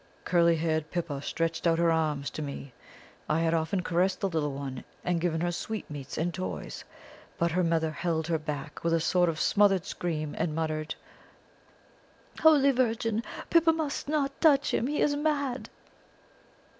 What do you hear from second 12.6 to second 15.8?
Virgin! Pippa must not touch him; he is mad.'